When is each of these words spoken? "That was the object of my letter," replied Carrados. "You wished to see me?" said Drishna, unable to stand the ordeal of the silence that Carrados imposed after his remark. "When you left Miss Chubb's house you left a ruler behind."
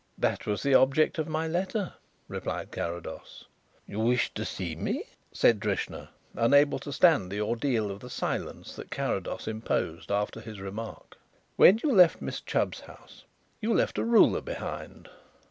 "That 0.17 0.47
was 0.47 0.63
the 0.63 0.73
object 0.73 1.19
of 1.19 1.27
my 1.27 1.47
letter," 1.47 1.93
replied 2.27 2.71
Carrados. 2.71 3.45
"You 3.85 3.99
wished 3.99 4.33
to 4.33 4.45
see 4.45 4.75
me?" 4.75 5.03
said 5.31 5.59
Drishna, 5.59 6.09
unable 6.33 6.79
to 6.79 6.91
stand 6.91 7.29
the 7.29 7.39
ordeal 7.41 7.91
of 7.91 7.99
the 7.99 8.09
silence 8.09 8.75
that 8.77 8.89
Carrados 8.89 9.47
imposed 9.47 10.11
after 10.11 10.41
his 10.41 10.59
remark. 10.59 11.19
"When 11.55 11.79
you 11.83 11.91
left 11.93 12.19
Miss 12.19 12.41
Chubb's 12.41 12.79
house 12.79 13.25
you 13.59 13.75
left 13.75 13.99
a 13.99 14.03
ruler 14.03 14.41
behind." 14.41 15.07